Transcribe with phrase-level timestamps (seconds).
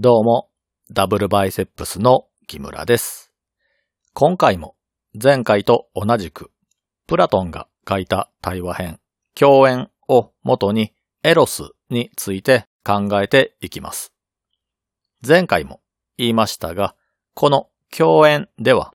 [0.00, 0.48] どうも、
[0.92, 3.32] ダブルバイセップスの木村です。
[4.14, 4.76] 今回も
[5.20, 6.52] 前回と同じく、
[7.08, 9.00] プラトンが書いた対話編、
[9.34, 10.92] 共演を元に
[11.24, 14.12] エロスについて考えていきます。
[15.26, 15.80] 前回も
[16.16, 16.94] 言いましたが、
[17.34, 18.94] この共演では、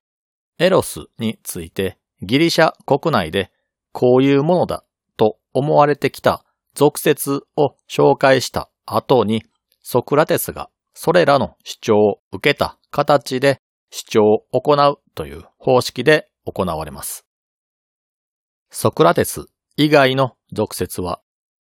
[0.58, 3.52] エロスについてギリシャ国内で
[3.92, 4.84] こういうものだ
[5.18, 9.44] と思われてきた俗説を紹介した後に、
[9.82, 17.26] ソクラテスがそれらの主張を受けた形で主張を行うという方式で行われます。
[18.70, 21.20] ソクラテス以外の俗説は、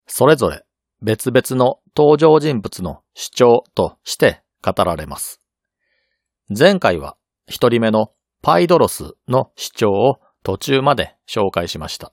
[0.07, 0.65] それぞれ
[1.03, 5.41] 別々の登場人物の主張として語られます。
[6.49, 7.17] 前回は
[7.49, 12.13] 一人目のパイドロスの主張を途中まで紹介しました。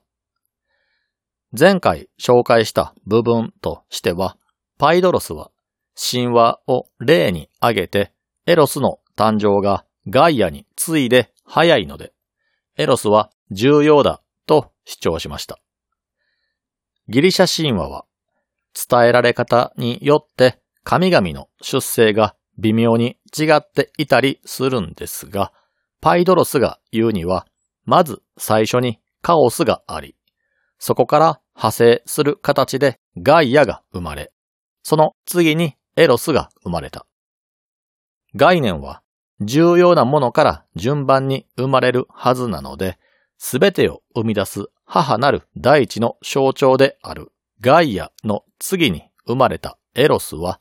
[1.56, 4.36] 前回紹介した部分としては、
[4.78, 5.52] パイドロスは
[5.96, 8.12] 神話を例に挙げて、
[8.46, 12.12] エロスの誕生がガイアに次いで早いので、
[12.76, 15.58] エロスは重要だと主張しました。
[17.08, 18.04] ギリシャ神話は、
[18.74, 25.52] 伝えられ方によって神々の出生が微妙に違っていたりするんですが、
[26.00, 27.46] パイドロスが言うには、
[27.84, 30.16] まず最初にカオスがあり、
[30.78, 34.32] そこから派生する形でガイアが生まれ、
[34.82, 37.06] その次にエロスが生まれた。
[38.34, 39.02] 概念は
[39.40, 42.98] 重要なものから順番に生まれるはずなので、
[43.38, 50.60] すべてを生み出す母なる大地の象徴であるガイアの次に生まれたエロスは、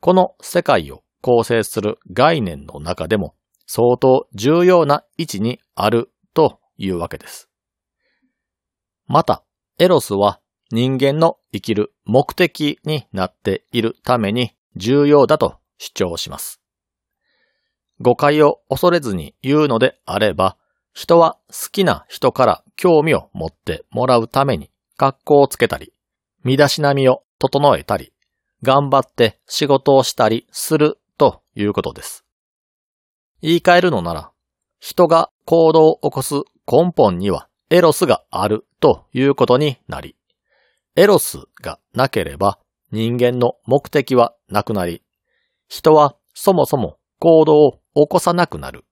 [0.00, 3.34] この世界を構成する概念の中でも
[3.66, 7.48] 相当重要な位置にあるというわけです。
[9.06, 9.44] また、
[9.78, 10.40] エロスは
[10.70, 16.60] 人間の生きる目的になっているために重要だと主張します。
[18.00, 20.56] 誤解を恐れずに言うのであれば、
[20.92, 25.92] 人は好きな人から興味を持ってもらうために格好をつけたり、
[26.44, 28.12] 身だしなみを整えたり、
[28.62, 32.24] 頑張って仕事をしたりするということです。
[33.42, 34.30] 言い換えるのなら、
[34.80, 36.34] 人が行動を起こす
[36.70, 40.16] 根本にはエロスがあるということになり、
[40.96, 42.58] エロスがなければ
[42.94, 45.02] 人間の目的はなくなり、
[45.66, 48.84] 人はそもそも行動を起こさなくなる。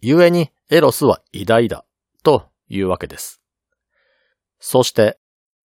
[0.00, 1.84] 故にエロスは偉大だ
[2.22, 3.42] というわけです。
[4.60, 5.18] そして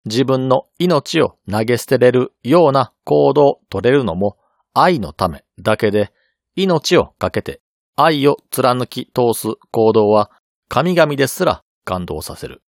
[0.03, 4.37] 自分の命を投げ捨てれるような行動を取れるのも
[4.73, 6.11] 愛のためだけで
[6.55, 7.61] 命をかけて
[7.95, 10.31] 愛を貫き通す行動は
[10.67, 12.61] 神々ですら感動させる。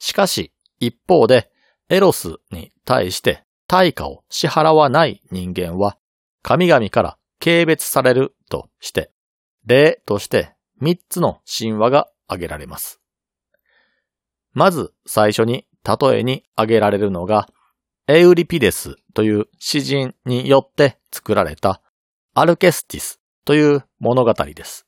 [0.00, 1.52] しかし一方で
[1.88, 5.96] エロスに対して対価を支払わない人間は
[6.42, 9.10] 神々から軽蔑されるとして、
[9.64, 13.00] 例として三つの神話が挙げられます。
[14.52, 17.48] まず最初に例えに挙げられるのが、
[18.06, 21.80] エウリピデスという詩人によって作られた
[22.34, 24.86] アルケスティスという物語です。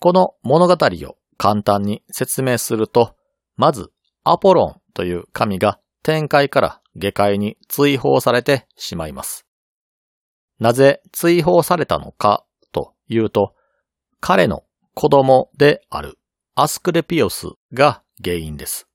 [0.00, 3.14] この物語を簡単に説明すると、
[3.56, 3.90] まず
[4.24, 9.46] アポロンという神が天界から下界に追放されてしまいます。
[10.58, 13.54] なぜ追放されたのかというと、
[14.20, 14.64] 彼の
[14.94, 16.18] 子供である
[16.54, 18.88] アスクレピオスが原因です。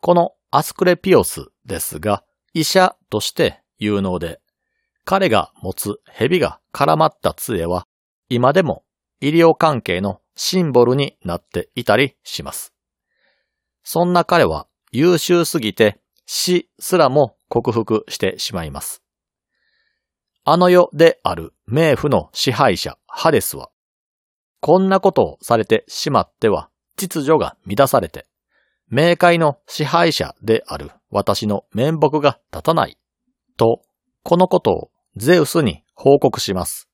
[0.00, 2.24] このアスクレピオスですが、
[2.54, 4.40] 医者として有能で、
[5.04, 7.86] 彼が持つ蛇が絡まった杖は、
[8.28, 8.84] 今でも
[9.20, 12.72] 医療関係のシンボルになっていたりします。
[13.82, 19.02] そんな彼は優秀すぎて死すらも克服してしまいます。
[20.44, 23.70] あの世である冥府の支配者ハデスは、
[24.60, 28.26] こんなことをされてしまっては秩序が乱されて、
[28.92, 32.98] 冥界の支配者である私の面目が立たない、
[33.56, 33.82] と、
[34.24, 36.88] このことをゼウスに報告します。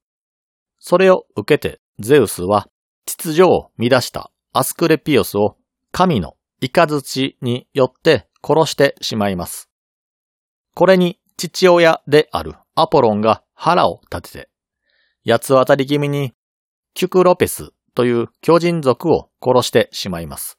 [0.79, 2.69] それを受けてゼウスは
[3.07, 5.57] 秩序を乱したアスクレピオスを
[5.91, 9.69] 神の雷によって殺してしまいます。
[10.75, 14.49] これに父親であるアポロンが腹を立てて、
[15.27, 16.33] 八つ渡り気味に
[16.95, 20.59] キュクロペスという巨人族を殺してしまいます。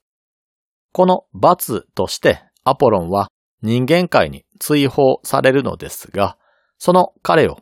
[0.91, 3.29] この罰としてアポロンは
[3.61, 6.37] 人間界に追放されるのですが、
[6.77, 7.57] その彼を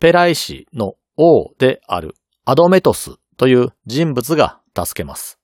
[0.00, 5.38] ペライシの王であるアドメトスという人物が助けます。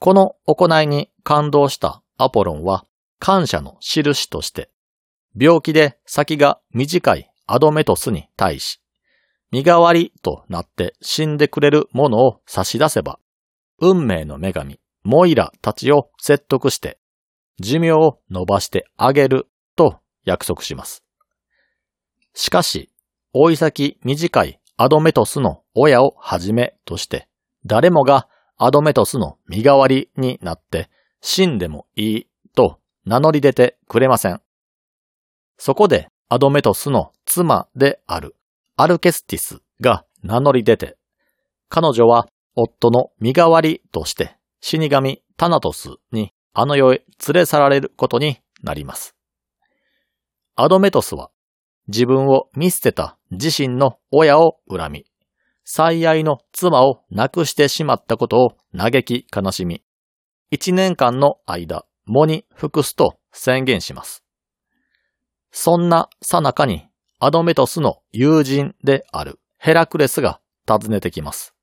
[0.00, 2.84] この行いに感動したアポロンは
[3.18, 4.70] 感謝の印として、
[5.38, 8.80] 病気で先が短いアドメトスに対し、
[9.50, 13.18] 身代わりとなって死んでくれるものを差し出せば、
[13.80, 16.98] 運命の女神、モイラたちを説得して、
[17.60, 21.02] 寿命を伸ばしてあげると約束します。
[22.34, 22.90] しかし、
[23.32, 27.28] 追い先短いアドメトスの親をはじめとして、
[27.66, 30.90] 誰もがアドメトスの身代わりになって
[31.20, 32.26] 死んでもいい
[32.56, 34.40] と名乗り出てくれません。
[35.56, 38.34] そこでアドメトスの妻である
[38.76, 40.96] アルケスティスが名乗り出て、
[41.68, 42.26] 彼女は
[42.56, 49.14] 夫の身代わりとして死神タナトスにあの世へ連れ去られることになります。
[50.56, 51.30] アドメトスは
[51.86, 55.04] 自分を見捨てた自身の親を恨み、
[55.70, 59.84] 最愛の妻を亡くしてしまったことを嘆き悲しみ、
[60.50, 64.24] 一年間の間、喪に服すと宣言します。
[65.52, 66.88] そんなさなかに
[67.18, 71.54] アドメトスの友人であるヘラクレスが訪ねてきます。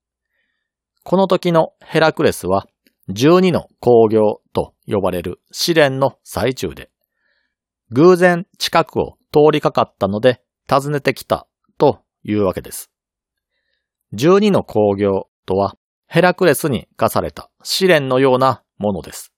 [1.04, 2.68] この時のヘラクレスは
[3.10, 6.92] 12の工業と呼ばれる試練の最中で、
[7.90, 11.48] 偶然近くを通りかかったので訪ねてきた
[11.80, 12.92] というわけです。
[14.16, 15.78] 12の工業とは
[16.08, 19.34] ヘラクレスに課された試練のようなものです。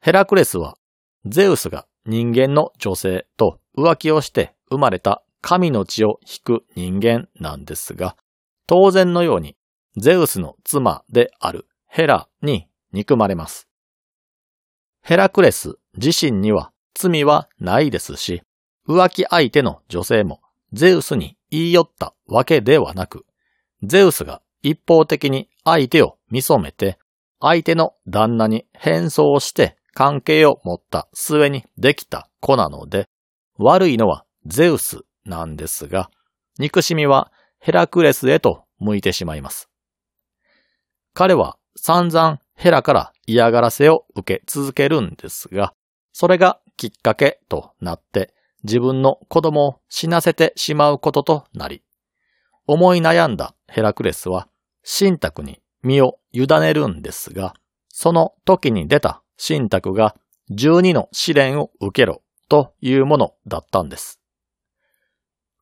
[0.00, 0.76] ヘラクレスは
[1.24, 8.16] ゼウスが人間の女性と浮気をして生まれた神の血を引く人間なんですが、
[8.66, 9.56] 当然のように
[9.96, 13.68] ゼウスの妻であるヘラに憎まれます。
[15.02, 18.42] ヘラクレス自身には罪はないですし、
[18.88, 20.40] 浮気相手の女性も
[20.72, 23.24] ゼウスに言い寄ったわけではなく、
[23.86, 26.98] ゼウスが一方的に相手を見初めて、
[27.40, 33.08] 相手の旦那に変装して関係を持った末にできた子なので、
[33.58, 36.10] 悪いのはゼウスなんですが、
[36.58, 39.68] 憎しみはヘラクレスへと向いてしまいます。
[41.12, 45.74] 彼は散々ヘラから嫌がらせを受け続けるんですが、
[46.12, 51.82] それがきっかけとなって自分の子供を死なせてしまうこととなり、
[52.66, 54.46] 思い悩んだヘラクレスは
[54.84, 57.54] 信託に身を委ねるんですが、
[57.88, 60.14] その時に出た信託が
[60.52, 64.20] 12の試練を受けろというものだったんです。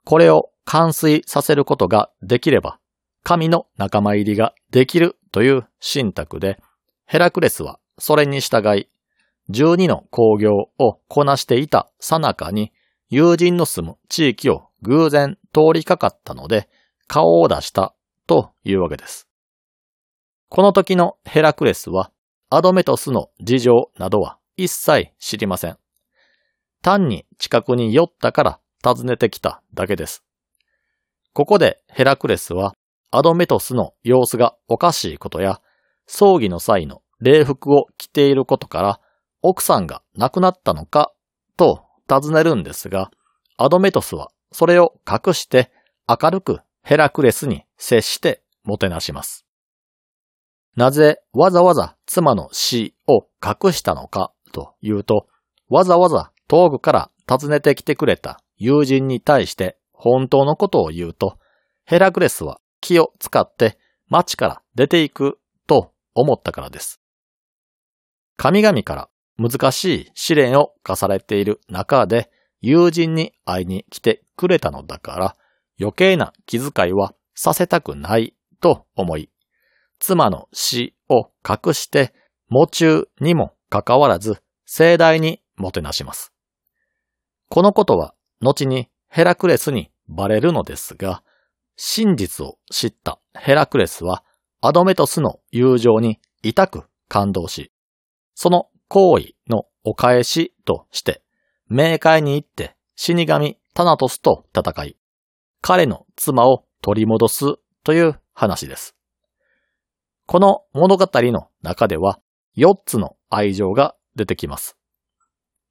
[0.04, 2.78] これを完遂させることができれば、
[3.22, 6.60] 神の仲間入りができるという信託で、
[7.06, 8.90] ヘラクレスはそれに従い、
[9.48, 12.72] 12の工業をこなしていたさなかに、
[13.08, 16.68] 友人の住む地域を偶然通りかかったので、
[17.06, 17.94] 顔を出した
[18.32, 19.28] というわけです。
[20.48, 22.10] この時のヘラクレスは、
[22.48, 25.76] アドメトスの事情などは一切知りません。
[26.80, 30.24] 単に近くに寄ったから訪ねてきただけです。
[31.34, 32.74] ここでヘラクレスは
[33.10, 35.60] アドメトスの様子がおかしいことや、
[36.06, 39.00] 葬儀の際の礼服を着ていることから、
[39.42, 41.12] 奥さんが亡くなったのか、
[41.58, 43.10] と尋ねるんですが、
[43.58, 45.70] アドメトスはそれを隠して
[46.08, 49.44] 明るくヘラクレスに接してもてなします。
[50.76, 55.26] なぜわざわざ妻の死を隠したのかというと、
[55.68, 61.38] わざわざ遠くから訪ねてきてくれた友人に対して本当のことを言うと、
[61.84, 67.00] ヘラクレスは気を使って町から出ていくと思ったからです。
[68.36, 69.08] 神々から
[69.38, 75.36] 難しい試練を課されている中で友人に会いに来てくれたのだから
[75.80, 79.30] 余計な気遣いはさせたくないと思い、
[79.98, 82.12] 妻の死を隠して
[82.50, 86.32] 喪中にもかかわらず盛大にもてなします。
[87.48, 91.22] このことは後にヘラクレスにバレるのですが、
[91.76, 94.24] 真実を知ったヘラクレスは
[94.60, 97.72] アドメトスの友情に痛く感動し、
[98.34, 101.22] その行為のお返しとして、
[101.70, 104.96] 冥界に行って死神タナトスと戦い、
[105.60, 108.94] 彼の妻を取り戻すという話です。
[110.26, 112.20] この物語の中では
[112.58, 114.76] 4つの愛情が出てきます。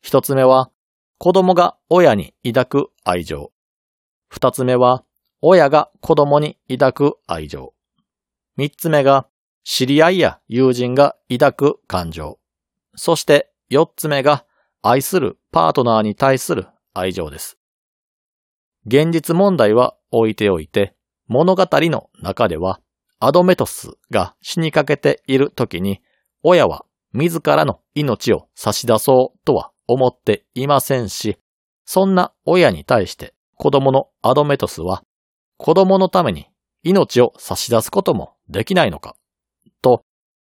[0.02, 0.72] 一つ目は
[1.20, 3.52] 子供が親に抱く愛情。
[4.30, 5.04] 二つ目は
[5.42, 7.74] 親が子供に抱く愛情。
[8.58, 9.28] 三つ目が、
[9.64, 12.40] 知り合いや友人が抱く感情。
[12.96, 14.46] そして四つ目が、
[14.84, 17.58] 愛するパートナーに対する愛情です。
[18.86, 20.96] 現実問題は置いておいて、
[21.28, 22.80] 物語の中では、
[23.20, 26.02] アドメトスが死にかけている時に、
[26.44, 31.38] 親は自らの命を差し出そうとは思っていませんし、
[31.86, 35.04] そんな親に対して子供のアドメトスは
[35.58, 36.48] 子供のために
[36.84, 39.16] 命を差し出すこともできないのか、
[39.82, 40.04] と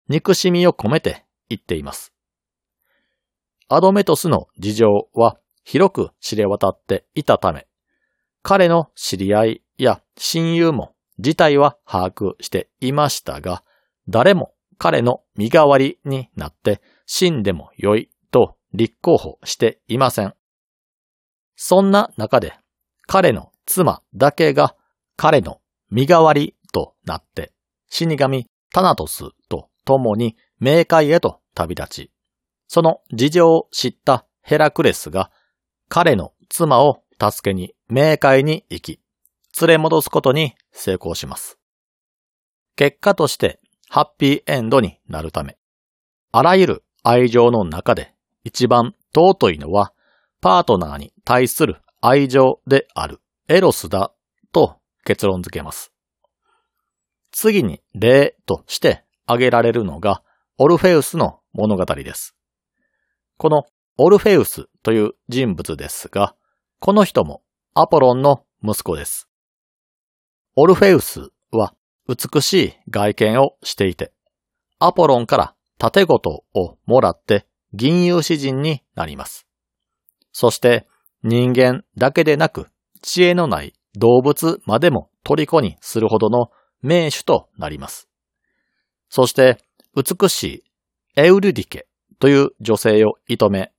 [0.10, 2.14] 憎しみを込めて言っています。
[3.70, 7.68] アドメトスの事情は広く知れ渡っていたため、
[8.44, 13.64] 彼の知り合いや親友も事態は把握していましたが、
[14.08, 20.34] 誰も彼の身代わりになって死んでもよいと立候補していません。
[21.56, 22.54] そんな中で
[23.08, 24.76] 彼の妻だけが
[25.16, 27.52] 彼の身代わりとなって
[27.90, 32.12] 死神タナトスと共に冥界へと旅立ち、
[32.68, 35.32] その事情を知ったヘラクレスが
[35.90, 39.02] 彼の妻を助けに冥界に行き、
[39.62, 41.58] 連れ戻すことに成功します。
[42.76, 43.60] 結果として
[43.90, 45.58] ハッピーエンドになるため、
[46.32, 49.94] あらゆる愛情の中で一番尊いのは
[50.42, 54.14] パートナーに対する愛情であるエロスだ
[54.52, 55.92] と結論付けます。
[57.32, 60.22] 次に例として挙げられるのが
[60.58, 62.36] オルフェウスの物語です。
[63.38, 63.64] この
[63.98, 66.36] オルフェウスという人物ですが、
[66.80, 67.42] この人も
[67.74, 69.28] アポロンの息子です。
[70.60, 71.76] オルフェウスは
[72.08, 74.12] 美しい外見をしていて、
[74.80, 79.46] アポロンから盾事をもらって銀融詩人になります。
[80.32, 80.88] そして
[81.22, 82.70] 人間だけでなく
[83.04, 86.50] 知恵のない動物までも虜にするほどの
[86.82, 88.10] 名手となります。
[89.10, 89.60] そして
[89.96, 90.64] 美しい
[91.18, 91.86] エウルディケ
[92.18, 93.72] という女性を射止め、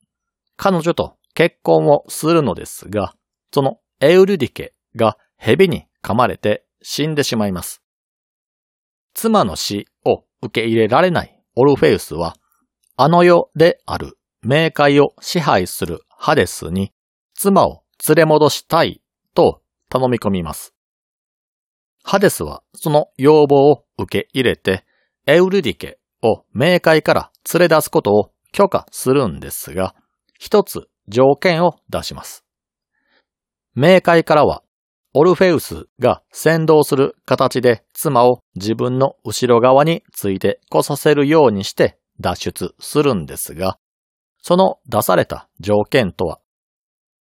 [0.57, 3.17] 彼女と結婚をするのですが、
[3.53, 7.83] そのエウルディケが蛇に噛まれて死んでしまいます。
[9.15, 12.37] 妻の死を受け入れられないオルフェウスは、
[12.97, 16.93] あの世である冥界を支配するハデスに
[17.35, 19.03] 妻を連れ戻したい
[19.35, 20.75] と頼み込みます。
[22.05, 24.85] ハデスはその要望を受け入れて、
[25.27, 29.95] エウルディケを冥界から連れ出すことを許可するんですが、
[30.39, 32.45] 一つ条件を出します。
[33.77, 34.63] 冥界からは、
[35.15, 43.79] オルフェウスが先導する形で妻を自分の後ろ側について来させるようにして脱出するんですが、
[44.43, 46.41] その出された条件とは、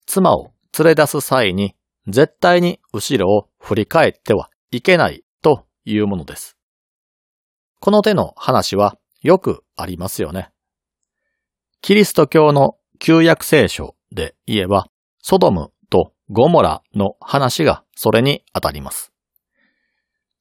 [0.06, 1.74] 妻を連れ出す際に
[2.08, 6.56] 絶対に後ろを振り返ってはいけないというものです。
[7.80, 10.50] この手の話はよくありますよね。
[11.80, 14.86] キリスト教の旧約聖書で言えば、
[15.20, 15.70] ソドム
[16.30, 19.12] ゴモラの話がそれに当たります。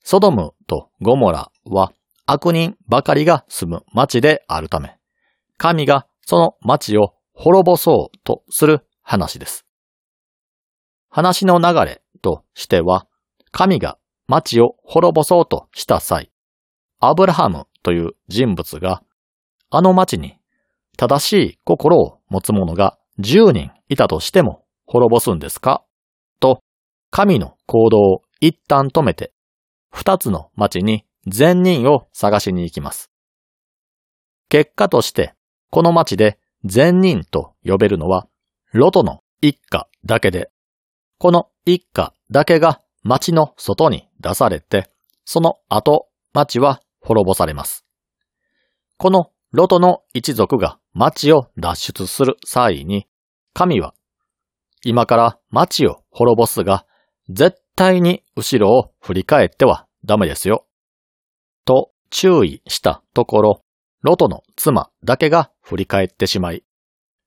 [0.02, 1.92] ソドムとゴモラは
[2.26, 4.98] 悪人ばかりが住む町であるため、
[5.58, 9.66] 神がその町を滅ぼそうとする話です。
[11.10, 13.08] 話の流れとしては、
[13.52, 13.98] 神が
[14.28, 16.32] 町を滅ぼそうとした際、
[17.00, 19.04] アブラハムという人物が、
[19.70, 20.38] あの町に
[20.98, 24.63] 正しい心を持つ者が10人いたとしても
[24.94, 25.84] 滅ぼすんですか？
[26.40, 26.62] と、
[27.10, 29.34] 神の行動を一旦止めて、
[29.90, 33.10] 二つの町に善人を探しに行きます。
[34.50, 35.34] 結果として、
[35.72, 38.28] この町で善人と呼べるのは、
[38.72, 40.52] ロトの一家だけで、
[41.18, 44.88] この一家だけが町の外に出されて、
[45.26, 47.84] その後、町は滅ぼされます。
[48.98, 53.08] このロトの一族が町を脱出する際に、
[53.56, 53.96] 神は、
[54.84, 56.86] 今から町を滅ぼすが、
[57.30, 60.68] 絶対に後ろを振り返ってはダメですよ。
[61.66, 63.64] と注意したところ、
[64.02, 66.64] ロトの妻だけが振り返ってしまい、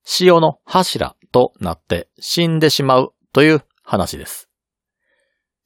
[0.03, 4.49] 潮の柱となって死んでしまうという話です。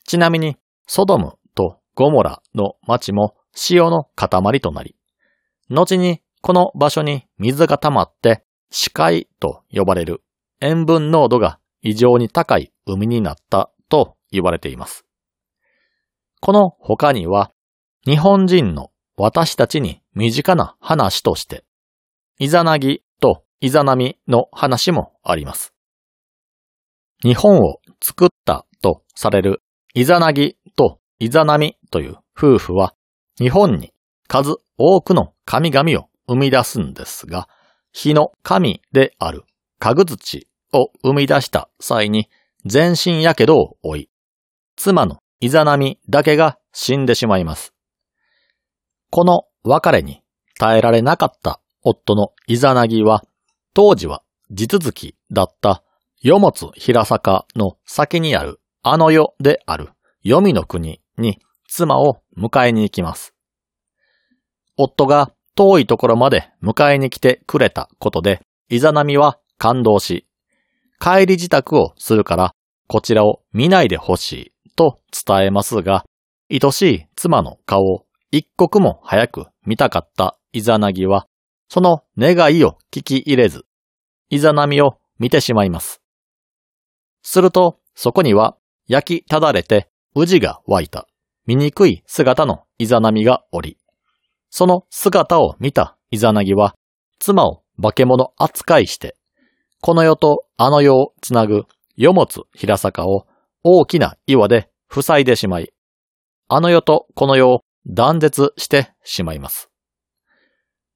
[0.06, 0.58] ちなみに、
[0.88, 4.96] ソドムとゴモラの町も潮の塊となり、
[5.70, 10.24] 後にこの場所に水が溜まって死海と呼ばれる
[10.60, 15.06] 塩分濃度が異常に高い海になったと言われています。
[16.40, 17.52] この他には
[18.06, 21.64] 日本人の私たちに身近な話として、
[22.40, 25.74] イザナギとイザナミの話もあります。
[27.24, 29.62] 日本を作ったとされる
[29.94, 32.96] イザナギとイザナミという夫婦は
[33.38, 33.94] 日本に
[34.28, 37.48] 数多くの神々を生み出すんですが、
[37.92, 39.44] 火の神である
[39.78, 42.30] 家具土を生み出した際に
[42.66, 44.10] 全身火傷を負い、
[44.76, 47.74] 妻のイザナミだけが死んでしまいます。
[49.10, 50.22] この別れに
[50.58, 53.24] 耐えられなかった夫のイザナギは、
[53.74, 55.84] 当時は地続きだった
[56.22, 59.90] 世物平坂の先にあるあの世である
[60.24, 63.34] 黄泉の国に妻を迎えに行きます。
[64.78, 70.28] 夫が遠いところまで迎えに来てくれたことで、イザナミは感動し、
[71.02, 72.54] 帰り自宅をするから
[72.88, 76.06] こちらを見ないでほしいと伝えますが、
[76.52, 81.26] 愛しい妻の顔を一刻も早く見たかったイザナギは、
[81.70, 83.66] その願いを聞き入れず、
[84.30, 86.02] イザナミを見てしまいます。
[87.24, 91.08] すると、そこには焼きただれて宇治が湧いた
[91.46, 93.78] 醜い姿のイザナミがおり、
[94.50, 96.76] その姿を見たイザナギは、
[97.20, 99.16] 妻を化け物扱いして、
[99.82, 101.64] この世とあの世をつなぐ
[101.98, 103.26] 世物平坂を
[103.64, 105.74] 大きな岩で塞いでしまい、
[106.48, 109.72] あの世とこの世を断絶してしまいます。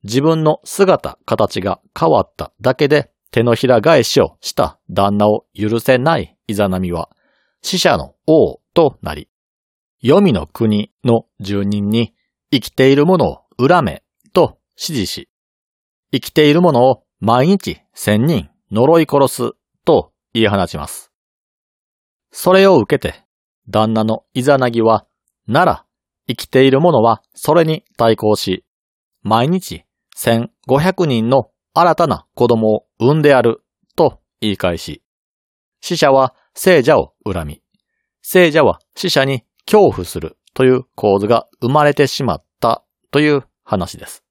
[0.04, 7.10] 自分の姿、形が変わっただけで手のひら返しをした旦那を許せないイザナミは、
[7.64, 9.30] 死者の王となり、
[10.02, 12.14] 黄泉の国の住人に
[12.52, 15.30] 生きているものを恨めと指示し、
[16.12, 19.52] 生きているものを毎日千人呪い殺す
[19.86, 21.10] と言い放ちます。
[22.32, 23.24] それを受けて、
[23.70, 25.08] 旦那のイザナギは、
[25.48, 25.86] なら、
[26.28, 28.66] 生きている者はそれに対抗し、
[29.22, 29.86] 毎日
[30.18, 33.64] 1500人の新たな子供を産んでやる
[33.96, 35.02] と言い返し、
[35.80, 37.62] 死者は聖者を恨み、
[38.22, 44.26] 聖者は死者に恐怖するという構図が生まれてしまったという話です。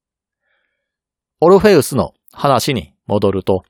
[1.40, 3.62] オルフェウスの話に戻ると、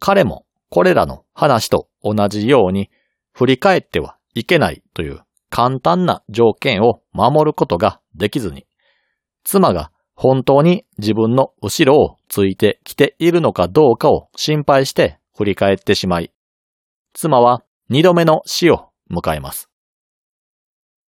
[0.00, 2.90] 彼もこれらの話と同じように
[3.32, 8.66] 振り返ってはいけないという簡単な条件を守ることができずに、
[9.44, 16.32] 妻が本当に自分の後ろをついてきているのかどうかを心配して振り返ってしまい、
[17.14, 19.70] 妻は二度目の死を迎えます。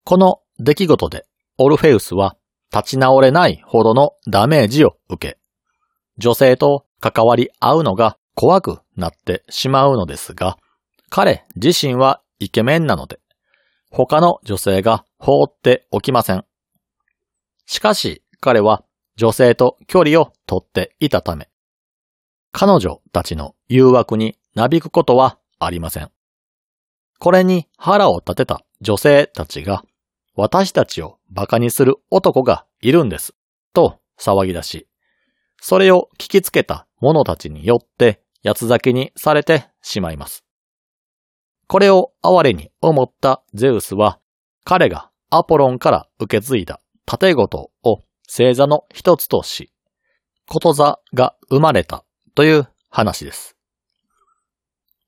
[0.04, 1.26] この出来事で
[1.58, 2.36] オルフェウスは
[2.72, 5.38] 立ち直れないほどのダメージを受け、
[6.18, 10.58] 女性と関わり合うのが怖くなってしまうのですが、
[11.10, 13.20] 彼自身はイケメンなので、
[13.90, 16.44] 他の女性が放っておきません。
[17.66, 18.84] しかし彼は
[19.16, 21.48] 女性と距離をとっていたため、
[22.52, 26.10] 彼女たちの誘惑になびくことはありません。
[27.18, 29.84] これに腹を立てた女性たちが、
[30.34, 33.34] 私たちを馬鹿にする男がいるんです、
[33.72, 34.88] と騒ぎ出し、
[35.60, 40.44] それを聞きつけた者たちによって八つ咲きにされてしまいます。
[41.66, 44.20] これを哀れに思ったゼウスは、
[44.64, 49.72] 彼がアポロンから受け継いだ盾事を星座の一つとし、
[50.46, 52.04] こと座が生まれた
[52.34, 53.56] という話です。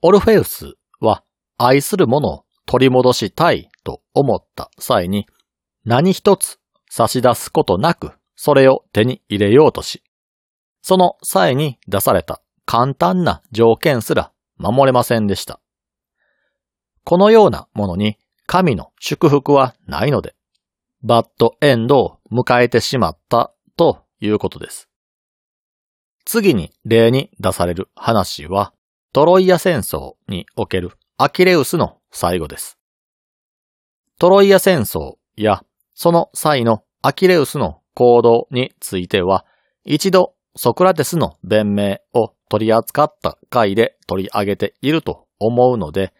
[0.02, 1.22] オルフェウスは
[1.58, 5.26] 愛する者を取り戻したいと思った際に
[5.84, 6.58] 何一つ
[6.90, 10.02] 差し出すことなくそれを手に入れようとし、
[10.82, 15.60] その際に出された簡単な条件すら守れませんでした。
[17.04, 20.34] このようなものに神の祝福はないので、
[21.02, 24.88] バッドエンドを迎えてしまったということです。
[26.24, 28.72] 次に例に出される話は、
[29.12, 32.78] トロイア戦争におけるアキレウスの最後です。
[34.18, 39.46] トロイア戦争やその際のアキレウスの行動については、
[39.84, 46.12] 一度ソクラテスの弁明を取り扱った回で取り上げていると思うので、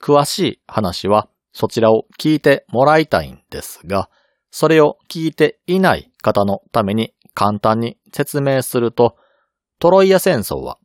[0.00, 4.10] 詳しい話はそちらを聞いてもらいたいんですが、
[4.50, 9.16] それを聞いていない方のために簡単に説明すると、
[9.78, 10.78] トロイア戦争は、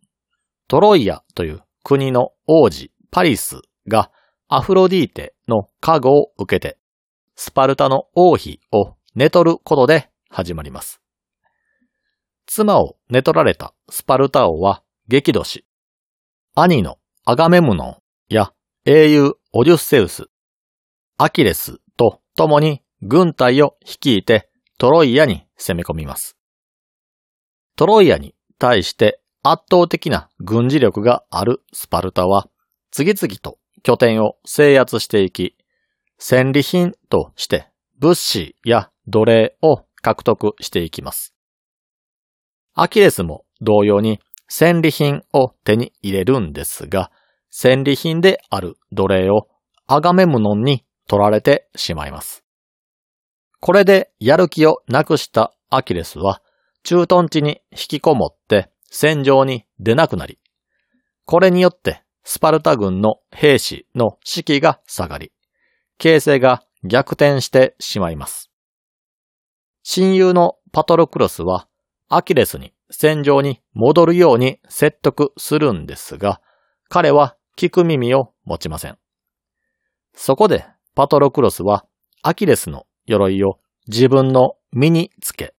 [0.67, 4.11] トロイアという国の王子パリスが
[4.47, 6.77] アフロディーテの加護を受けて、
[7.35, 11.01] スパルタの王妃を寝取ることで始まります。
[12.45, 15.65] 妻を寝取られたスパルタ王は激怒し、
[16.53, 17.97] 兄のアガメムノン
[18.29, 18.53] や
[18.85, 20.27] 英雄オデュッセウス、
[21.17, 26.37] アキレスと共に軍隊を率いてトロイアに攻め込みます。
[27.75, 32.47] トロイアに対して圧倒的な軍事力があるスパルタは
[32.91, 35.57] 次々と拠点を制圧していき、
[36.19, 37.67] 戦利品として
[37.97, 41.33] 物資や奴隷を獲得していきます。
[42.75, 47.11] アキレスも同様に戦利品を手に入れるんですが、
[47.51, 49.47] 戦利品である奴隷を
[49.87, 52.43] アガメムノンに取られてしまいます。
[53.61, 56.41] これでやる気をなくしたアキレスは、
[56.83, 60.39] 駐屯地に引きこもって戦場に出なくなり、
[61.25, 65.31] これによってスパルタ軍の兵士の士気が下がり、
[65.99, 68.49] 形勢が逆転してしまいます。
[69.83, 71.67] 親友のパトロクロスは
[72.07, 76.41] アキレスに戦場に戻るように説得するんですが、
[76.89, 78.97] 彼は聞く耳を持ちません。
[80.15, 81.85] そこでパトロクロスは
[82.23, 85.53] アキレスの鎧を自分の身につけ、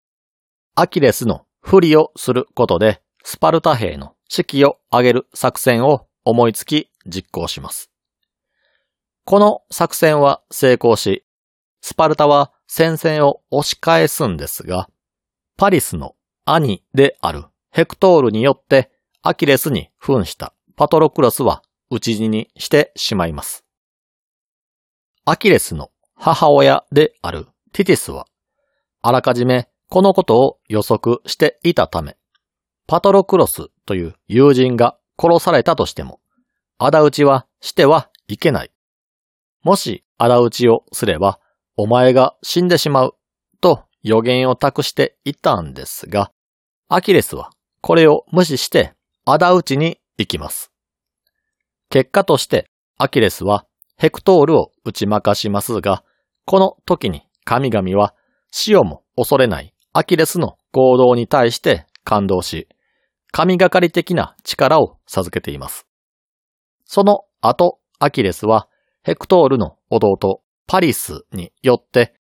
[0.76, 7.92] アキレスの不利をすることでスパルタ兵の士気を上げる作戦を思いつき実行します。
[9.26, 11.24] この作戦は成功し、
[11.82, 14.90] スパルタは戦線を押し返すんですが、
[15.58, 16.16] パリスの
[16.52, 18.90] 兄であるヘクトールによって
[19.22, 23.64] アキレスに扮したパトロクロスは討ち死にしてしまいます。
[25.26, 28.26] アキレスの母親であるティティスは、
[29.02, 32.18] あらかじめこのことを予測していたため、
[32.88, 36.20] パトロクロスという友人が殺されたとしても、
[36.80, 38.72] 仇討ちはしてはいけない。
[39.62, 41.40] もし仇討ちをすれば、
[41.78, 43.16] お前が死んでしまう、
[43.62, 46.32] と予言を託していたんですが、
[46.92, 50.72] アキレスはこれを無視して仇討ちに行きます。
[51.92, 56.04] 結果としてアキレスはヘクトールを打ち負かしますが、
[56.46, 58.16] この時に神々は
[58.50, 62.68] 死をも恐れないアキレスの行動に対して感動し、
[63.32, 65.86] 神がかり的な力を授けています。
[66.86, 68.68] その後、アキレスは
[69.04, 72.16] ヘクトールの弟パリスによって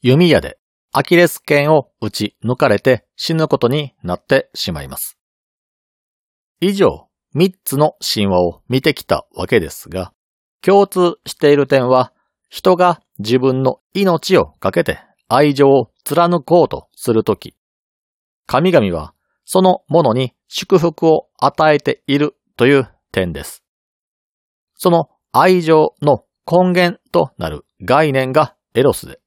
[0.00, 0.58] 弓矢で
[0.98, 5.18] アキレス腱を打ち抜かれて死ぬことになってしまいます。
[6.62, 10.14] 以上、三つの神話を見てきたわけですが、
[10.62, 12.14] 共通している点は、
[12.48, 17.54] 人が自分の命をかけて愛情を貫こうとするとき、
[18.46, 19.12] 神々は
[19.44, 23.62] そのものに祝福を与えているという点です。
[24.76, 29.20] その愛情の根源となる概念がエロスで、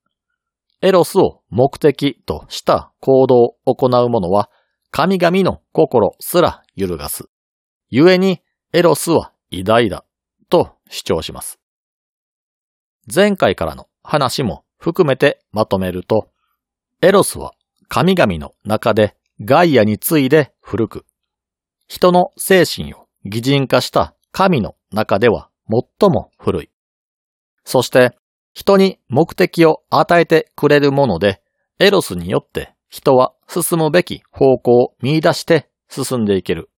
[0.81, 4.49] エロスを目的とした行動を行う者は
[4.91, 7.29] 神々の心すら揺るがす。
[7.91, 10.05] 故にエロスは偉大だ
[10.49, 11.59] と主張します。
[13.13, 16.29] 前回からの話も含めてまとめると、
[17.01, 17.53] エロスは
[17.87, 21.05] 神々の中でガイアに次いで古く、
[21.87, 26.69] 人の精神を擬人化した神の中では最も古い。
[27.65, 28.15] そして
[28.53, 31.41] 人に目的を与えてくれるもので、
[31.79, 36.69] エロスによって人は進むべき方向を見出して進んでいける。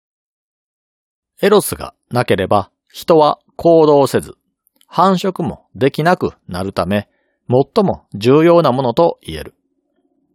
[1.43, 4.37] エロスがなければ人は行動せず、
[4.87, 7.09] 繁殖もできなくなるため、
[7.49, 9.55] 最も重要なものと言える。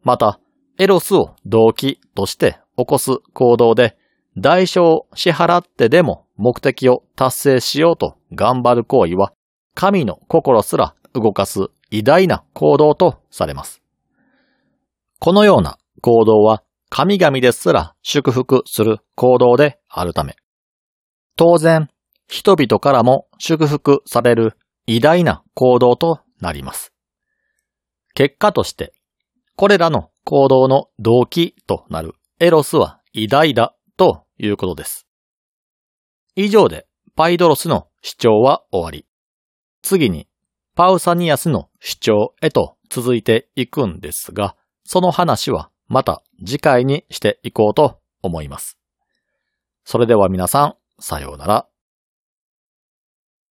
[0.04, 0.40] また、
[0.78, 3.98] エロスを動機として起こす行動で、
[4.38, 9.34] 代償を支払ってでも目的を達成しようと頑張る行為は、
[9.74, 13.82] 神の心すら動かす偉大な行動とされます。
[15.20, 20.36] このような行動は神々ですら祝福する行動であるため、
[21.36, 21.90] 当然、
[22.28, 26.94] 人々からも祝福される偉大な行動となります。
[28.14, 28.94] 結果として、
[29.56, 35.08] これらの行動の動機となるエロスは偉大だということです。
[36.36, 39.06] 以上でパイドロスの主張は終わり。
[39.82, 40.28] 次に
[40.76, 48.78] パウサニアスの主張へと続いていくんですが、その話はまた次回にしていこうと思います。
[49.86, 51.68] それでは皆さん、さようなら。